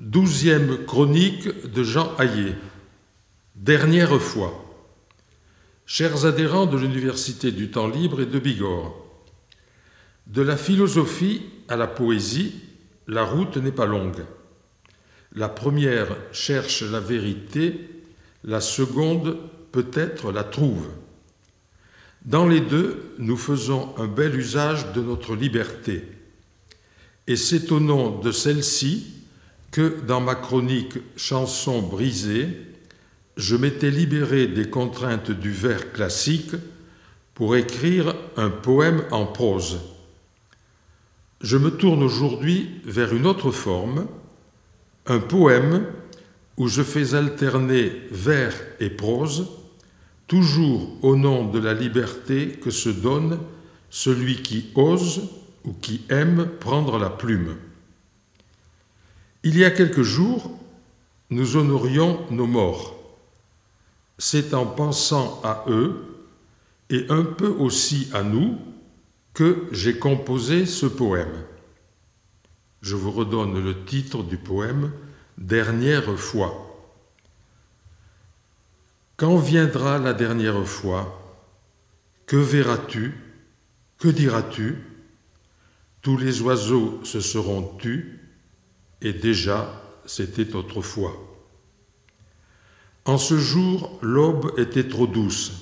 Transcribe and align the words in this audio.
Douzième 0.00 0.86
chronique 0.86 1.70
de 1.70 1.84
Jean 1.84 2.16
Hayet. 2.18 2.56
Dernière 3.54 4.20
fois. 4.20 4.52
Chers 5.86 6.26
adhérents 6.26 6.66
de 6.66 6.76
l'Université 6.76 7.52
du 7.52 7.70
temps 7.70 7.86
libre 7.86 8.20
et 8.20 8.26
de 8.26 8.40
Bigorre, 8.40 8.92
de 10.26 10.42
la 10.42 10.56
philosophie 10.56 11.42
à 11.68 11.76
la 11.76 11.86
poésie, 11.86 12.54
la 13.06 13.22
route 13.22 13.56
n'est 13.56 13.70
pas 13.70 13.86
longue. 13.86 14.24
La 15.32 15.48
première 15.48 16.16
cherche 16.32 16.82
la 16.82 16.98
vérité, 16.98 17.88
la 18.42 18.60
seconde 18.60 19.38
peut-être 19.70 20.32
la 20.32 20.42
trouve. 20.42 20.88
Dans 22.24 22.48
les 22.48 22.60
deux, 22.60 23.14
nous 23.18 23.36
faisons 23.36 23.94
un 23.98 24.08
bel 24.08 24.34
usage 24.34 24.92
de 24.92 25.02
notre 25.02 25.36
liberté. 25.36 26.02
Et 27.28 27.36
c'est 27.36 27.70
de 27.70 28.32
celle-ci 28.32 29.13
que 29.74 30.00
dans 30.06 30.20
ma 30.20 30.36
chronique 30.36 30.98
Chanson 31.16 31.82
brisée, 31.82 32.46
je 33.36 33.56
m'étais 33.56 33.90
libéré 33.90 34.46
des 34.46 34.70
contraintes 34.70 35.32
du 35.32 35.50
vers 35.50 35.92
classique 35.92 36.54
pour 37.34 37.56
écrire 37.56 38.14
un 38.36 38.50
poème 38.50 39.02
en 39.10 39.26
prose. 39.26 39.80
Je 41.40 41.56
me 41.56 41.72
tourne 41.72 42.04
aujourd'hui 42.04 42.70
vers 42.84 43.12
une 43.12 43.26
autre 43.26 43.50
forme, 43.50 44.06
un 45.06 45.18
poème 45.18 45.86
où 46.56 46.68
je 46.68 46.84
fais 46.84 47.16
alterner 47.16 47.90
vers 48.12 48.54
et 48.78 48.90
prose, 48.90 49.48
toujours 50.28 50.88
au 51.02 51.16
nom 51.16 51.50
de 51.50 51.58
la 51.58 51.74
liberté 51.74 52.60
que 52.62 52.70
se 52.70 52.90
donne 52.90 53.40
celui 53.90 54.40
qui 54.40 54.66
ose 54.76 55.22
ou 55.64 55.72
qui 55.72 56.02
aime 56.10 56.48
prendre 56.60 56.96
la 56.96 57.10
plume. 57.10 57.56
Il 59.46 59.58
y 59.58 59.64
a 59.66 59.70
quelques 59.70 60.02
jours, 60.02 60.58
nous 61.28 61.58
honorions 61.58 62.24
nos 62.30 62.46
morts. 62.46 62.96
C'est 64.16 64.54
en 64.54 64.64
pensant 64.64 65.42
à 65.44 65.66
eux 65.68 66.02
et 66.88 67.04
un 67.10 67.24
peu 67.24 67.48
aussi 67.48 68.08
à 68.14 68.22
nous 68.22 68.58
que 69.34 69.66
j'ai 69.70 69.98
composé 69.98 70.64
ce 70.64 70.86
poème. 70.86 71.44
Je 72.80 72.96
vous 72.96 73.10
redonne 73.10 73.62
le 73.62 73.84
titre 73.84 74.22
du 74.22 74.38
poème 74.38 74.90
Dernière 75.36 76.18
fois. 76.18 76.88
Quand 79.18 79.36
viendra 79.36 79.98
la 79.98 80.14
dernière 80.14 80.66
fois? 80.66 81.20
Que 82.24 82.36
verras-tu? 82.36 83.12
Que 83.98 84.08
diras-tu? 84.08 84.78
Tous 86.00 86.16
les 86.16 86.40
oiseaux 86.40 87.00
se 87.04 87.20
seront 87.20 87.76
tus, 87.78 88.23
et 89.04 89.12
déjà 89.12 89.80
c'était 90.06 90.56
autrefois. 90.56 91.12
En 93.04 93.18
ce 93.18 93.38
jour, 93.38 93.98
l'aube 94.02 94.52
était 94.58 94.88
trop 94.88 95.06
douce. 95.06 95.52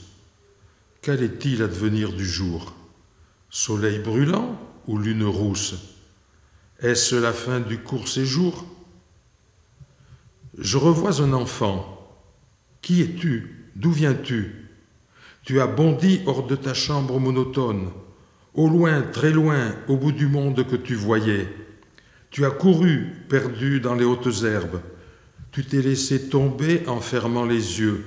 Qu'allait-il 1.03 1.63
advenir 1.63 2.13
du 2.13 2.25
jour? 2.25 2.73
Soleil 3.51 3.99
brûlant 3.99 4.59
ou 4.87 4.97
lune 4.97 5.25
rousse? 5.25 5.75
Est-ce 6.79 7.17
la 7.17 7.33
fin 7.33 7.61
du 7.61 7.79
court 7.79 8.09
séjour? 8.09 8.65
Je 10.57 10.79
revois 10.79 11.21
un 11.21 11.33
enfant. 11.33 11.99
Qui 12.81 13.03
es-tu? 13.03 13.71
D'où 13.75 13.91
viens-tu? 13.91 14.69
Tu 15.45 15.61
as 15.61 15.67
bondi 15.67 16.21
hors 16.27 16.47
de 16.47 16.55
ta 16.55 16.75
chambre 16.75 17.19
monotone, 17.19 17.91
au 18.55 18.69
loin, 18.69 19.03
très 19.03 19.33
loin, 19.33 19.75
au 19.89 19.97
bout 19.97 20.13
du 20.13 20.29
monde 20.29 20.65
que 20.65 20.77
tu 20.77 20.95
voyais. 20.95 21.49
Tu 22.33 22.47
as 22.47 22.51
couru, 22.51 23.13
perdu 23.29 23.79
dans 23.79 23.95
les 23.95 24.07
hautes 24.07 24.43
herbes. 24.43 24.81
Tu 25.51 25.67
t'es 25.67 25.83
laissé 25.83 26.31
tomber 26.31 26.83
en 26.89 26.99
fermant 26.99 27.45
les 27.45 27.79
yeux. 27.79 28.07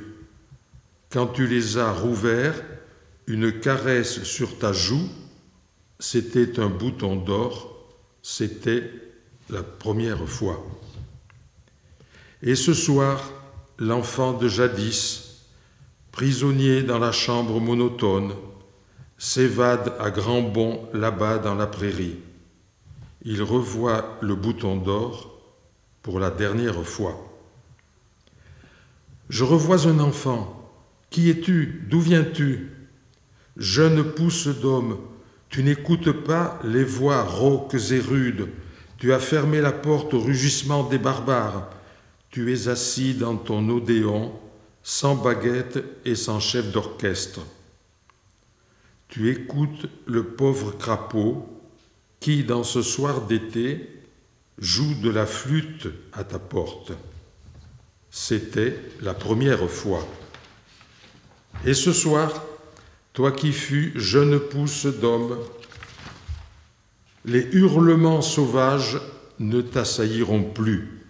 Quand 1.12 1.28
tu 1.28 1.46
les 1.46 1.78
as 1.78 1.92
rouverts, 1.92 2.60
une 3.28 3.60
caresse 3.60 4.24
sur 4.24 4.58
ta 4.58 4.74
joue, 4.74 5.08
c'était 6.00 6.60
un 6.60 6.70
bouton 6.70 7.18
d'or, 7.18 7.88
c'était 8.24 8.92
la 9.52 9.62
première 9.62 10.28
fois. 10.28 10.66
Et 12.42 12.56
ce 12.56 12.74
soir, 12.74 13.32
l'enfant 13.78 14.34
de 14.34 14.48
jadis, 14.48 15.46
prisonnier 16.12 16.82
dans 16.82 16.98
la 16.98 17.12
chambre 17.12 17.60
monotone, 17.60 18.34
s'évade 19.20 19.94
à 20.00 20.10
grands 20.10 20.42
bonds 20.42 20.90
là-bas 20.94 21.38
dans 21.38 21.54
la 21.54 21.68
prairie 21.68 22.18
il 23.26 23.42
revoit 23.42 24.18
le 24.22 24.36
bouton 24.36 24.78
d'or 24.78 25.42
pour 26.04 26.20
la 26.20 26.30
dernière 26.30 26.86
fois. 26.86 27.36
Je 29.30 29.44
revois 29.44 29.88
un 29.88 30.00
enfant. 30.00 30.72
Qui 31.10 31.32
es-tu? 31.32 31.88
D'où 31.90 32.00
viens-tu? 32.00 32.72
Jeune 33.58 34.04
pousse 34.04 34.48
d'homme, 34.48 35.00
tu 35.50 35.64
n'écoutes 35.64 36.12
pas 36.12 36.60
les 36.64 36.84
voix 36.84 37.24
rauques 37.24 37.76
et 37.90 38.00
rudes. 38.00 38.50
Tu 38.98 39.12
as 39.12 39.20
fermé 39.20 39.60
la 39.60 39.72
porte 39.72 40.14
au 40.14 40.20
rugissement 40.20 40.84
des 40.84 41.00
barbares. 41.00 41.70
Tu 42.30 42.54
es 42.54 42.68
assis 42.68 43.16
dans 43.16 43.38
ton 43.38 43.68
odéon, 43.70 44.34
sans 44.84 45.16
baguette 45.16 45.84
et 46.04 46.16
sans 46.16 46.40
chef 46.40 46.72
d'orchestre. 46.72 47.42
Tu 49.08 49.32
écoutes 49.32 49.88
le 50.06 50.24
pauvre 50.24 50.78
crapaud 50.78 51.55
qui, 52.26 52.44
dans 52.44 52.64
ce 52.64 52.82
soir 52.82 53.22
d'été, 53.22 53.88
joue 54.58 54.96
de 54.96 55.12
la 55.12 55.28
flûte 55.28 55.90
à 56.12 56.24
ta 56.24 56.40
porte. 56.40 56.92
C'était 58.10 58.80
la 59.02 59.14
première 59.14 59.70
fois. 59.70 60.04
Et 61.68 61.76
ce 61.76 61.94
soir, 61.94 62.34
toi 63.14 63.32
qui 63.32 63.52
fus 63.52 63.94
jeune 63.94 64.40
pousse 64.40 64.88
d'homme, 64.88 65.38
les 67.26 67.48
hurlements 67.52 68.24
sauvages 68.24 69.00
ne 69.38 69.62
t'assailliront 69.62 70.46
plus. 70.46 71.04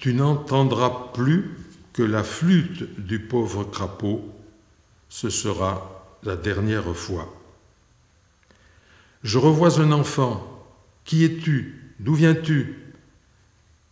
Tu 0.00 0.12
n'entendras 0.12 1.12
plus 1.14 1.52
que 1.92 2.02
la 2.02 2.24
flûte 2.24 2.98
du 2.98 3.20
pauvre 3.20 3.62
crapaud. 3.62 4.24
Ce 5.08 5.30
sera 5.30 6.18
la 6.24 6.34
dernière 6.34 6.96
fois. 6.96 7.32
Je 9.26 9.38
revois 9.38 9.80
un 9.80 9.90
enfant. 9.90 10.64
Qui 11.04 11.24
es-tu? 11.24 11.94
D'où 11.98 12.14
viens-tu? 12.14 12.76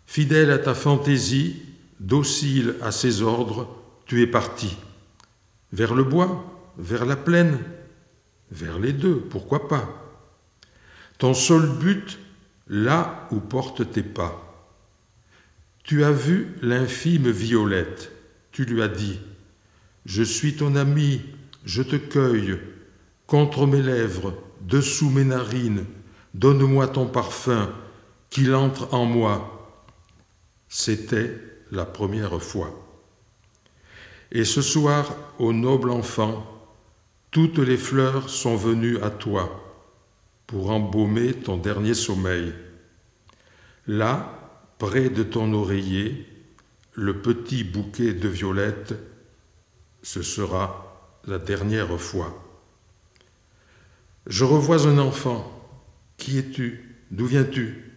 Fidèle 0.06 0.53
à 0.53 0.59
ta 0.59 0.75
fantaisie, 0.75 1.61
docile 1.99 2.77
à 2.81 2.93
ses 2.93 3.21
ordres, 3.21 3.69
tu 4.06 4.23
es 4.23 4.28
parti. 4.28 4.77
Vers 5.73 5.97
le 5.97 6.05
bois 6.05 6.73
Vers 6.78 7.05
la 7.05 7.17
plaine 7.17 7.59
Vers 8.53 8.78
les 8.78 8.93
deux, 8.93 9.17
pourquoi 9.19 9.67
pas? 9.67 10.17
Ton 11.19 11.34
seul 11.34 11.69
but, 11.81 12.21
là 12.69 13.27
où 13.33 13.41
portent 13.41 13.91
tes 13.91 14.05
pas. 14.05 14.71
Tu 15.83 16.05
as 16.05 16.12
vu 16.12 16.55
l'infime 16.62 17.28
violette, 17.28 18.12
tu 18.53 18.67
lui 18.67 18.83
as 18.83 18.89
dit, 18.89 19.19
Je 20.06 20.23
suis 20.23 20.55
ton 20.55 20.77
ami, 20.77 21.23
je 21.65 21.83
te 21.83 21.97
cueille, 21.97 22.56
contre 23.27 23.67
mes 23.67 23.83
lèvres, 23.83 24.33
dessous 24.64 25.10
mes 25.10 25.25
narines, 25.25 25.84
donne-moi 26.32 26.88
ton 26.88 27.06
parfum, 27.06 27.70
qu'il 28.30 28.54
entre 28.54 28.92
en 28.92 29.04
moi. 29.04 29.70
C'était 30.69 31.38
la 31.70 31.84
première 31.84 32.42
fois. 32.42 32.70
Et 34.32 34.44
ce 34.44 34.62
soir, 34.62 35.14
ô 35.38 35.52
noble 35.52 35.91
enfant, 35.91 36.44
toutes 37.30 37.58
les 37.58 37.76
fleurs 37.76 38.28
sont 38.28 38.56
venues 38.56 38.98
à 39.00 39.10
toi 39.10 39.60
pour 40.47 40.70
embaumer 40.70 41.32
ton 41.32 41.56
dernier 41.56 41.94
sommeil. 41.94 42.52
Là, 43.86 44.72
près 44.78 45.08
de 45.08 45.22
ton 45.22 45.52
oreiller, 45.52 46.26
le 46.93 47.20
petit 47.20 47.64
bouquet 47.64 48.12
de 48.12 48.28
violettes, 48.28 48.94
ce 50.02 50.22
sera 50.22 51.20
la 51.26 51.38
dernière 51.38 52.00
fois. 52.00 52.44
Je 54.26 54.44
revois 54.44 54.87
un 54.87 54.99
enfant. 54.99 55.50
Qui 56.17 56.38
es-tu? 56.38 56.97
D'où 57.11 57.26
viens-tu? 57.26 57.93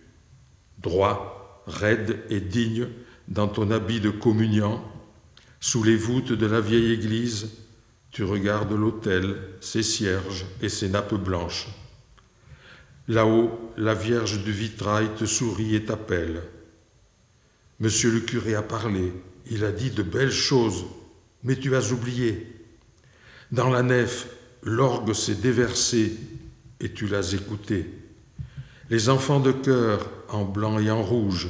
Droit, 0.79 1.63
raide 1.67 2.19
et 2.29 2.41
digne, 2.41 2.87
dans 3.27 3.47
ton 3.47 3.71
habit 3.71 3.99
de 3.99 4.09
communiant, 4.09 4.83
sous 5.59 5.83
les 5.83 5.95
voûtes 5.95 6.33
de 6.33 6.45
la 6.45 6.61
vieille 6.61 6.91
église, 6.91 7.49
tu 8.11 8.23
regardes 8.23 8.71
l'autel, 8.71 9.37
ses 9.59 9.83
cierges 9.83 10.45
et 10.61 10.69
ses 10.69 10.89
nappes 10.89 11.15
blanches. 11.15 11.67
Là-haut, 13.07 13.71
la 13.77 13.93
Vierge 13.93 14.43
du 14.43 14.51
vitrail 14.51 15.09
te 15.17 15.25
sourit 15.25 15.75
et 15.75 15.85
t'appelle. 15.85 16.43
Monsieur 17.79 18.11
le 18.11 18.19
curé 18.19 18.55
a 18.55 18.61
parlé, 18.61 19.13
il 19.49 19.63
a 19.63 19.71
dit 19.71 19.91
de 19.91 20.03
belles 20.03 20.31
choses, 20.31 20.85
mais 21.43 21.55
tu 21.55 21.75
as 21.75 21.91
oublié. 21.91 22.53
Dans 23.51 23.69
la 23.69 23.81
nef, 23.81 24.27
l'orgue 24.67 25.13
s'est 25.13 25.35
déversé 25.35 26.17
et 26.79 26.91
tu 26.91 27.07
l'as 27.07 27.33
écouté. 27.33 27.89
Les 28.89 29.09
enfants 29.09 29.39
de 29.39 29.51
cœur 29.51 30.09
en 30.29 30.43
blanc 30.43 30.79
et 30.79 30.91
en 30.91 31.01
rouge 31.01 31.47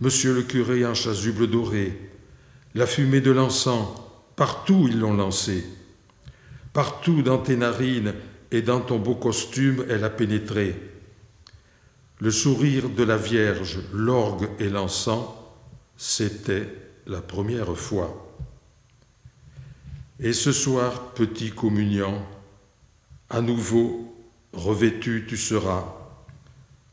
Monsieur 0.00 0.34
le 0.34 0.42
curé 0.42 0.84
en 0.84 0.94
chasuble 0.94 1.48
doré, 1.48 1.96
la 2.74 2.86
fumée 2.86 3.20
de 3.20 3.30
l'encens, 3.30 3.88
partout 4.34 4.86
ils 4.88 4.98
l'ont 4.98 5.14
lancée. 5.14 5.64
Partout 6.72 7.22
dans 7.22 7.38
tes 7.38 7.56
narines 7.56 8.12
et 8.50 8.60
dans 8.60 8.80
ton 8.80 8.98
beau 8.98 9.14
costume, 9.14 9.84
elle 9.88 10.04
a 10.04 10.10
pénétré. 10.10 10.74
Le 12.18 12.30
sourire 12.30 12.88
de 12.88 13.04
la 13.04 13.16
Vierge, 13.16 13.78
l'orgue 13.92 14.48
et 14.58 14.68
l'encens, 14.68 15.28
c'était 15.96 16.68
la 17.06 17.20
première 17.20 17.76
fois. 17.76 18.36
Et 20.20 20.32
ce 20.32 20.52
soir, 20.52 21.12
petit 21.14 21.50
communion, 21.50 22.22
à 23.30 23.40
nouveau 23.40 24.14
revêtu 24.52 25.26
tu 25.28 25.36
seras. 25.36 25.84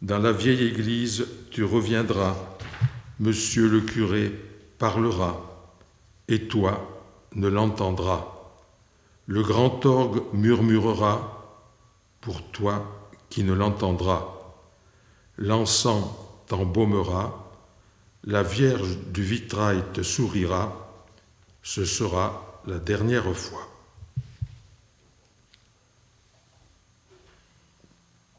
Dans 0.01 0.18
la 0.18 0.31
vieille 0.31 0.68
église, 0.68 1.27
tu 1.51 1.63
reviendras. 1.63 2.35
Monsieur 3.19 3.69
le 3.69 3.81
curé 3.81 4.31
parlera, 4.79 5.39
et 6.27 6.47
toi 6.47 7.06
ne 7.35 7.47
l'entendras. 7.47 8.27
Le 9.27 9.44
grand 9.44 9.85
orgue 9.85 10.23
murmurera, 10.33 11.59
pour 12.21 12.41
toi 12.51 13.12
qui 13.29 13.44
ne 13.44 13.53
l'entendras. 13.53 14.39
L'encens 15.38 16.06
t'embaumera, 16.47 17.51
la 18.23 18.41
Vierge 18.41 18.97
du 19.13 19.21
vitrail 19.21 19.83
te 19.94 20.01
sourira, 20.01 20.91
ce 21.62 21.85
sera 21.85 22.50
la 22.68 22.78
dernière 22.78 23.36
fois. 23.36 23.70